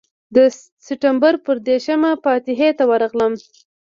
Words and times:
د 0.35 0.37
سپټمبر 0.85 1.33
پر 1.45 1.55
دېرشمه 1.67 2.11
فاتحې 2.23 2.69
ته 2.77 2.83
ورغلم. 2.91 3.33